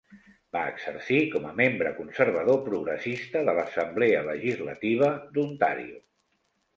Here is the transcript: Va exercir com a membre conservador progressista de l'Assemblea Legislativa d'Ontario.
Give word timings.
Va 0.55 0.61
exercir 0.69 1.17
com 1.33 1.43
a 1.49 1.51
membre 1.59 1.91
conservador 1.97 2.57
progressista 2.69 3.43
de 3.49 3.53
l'Assemblea 3.59 4.23
Legislativa 4.31 5.11
d'Ontario. 5.37 6.01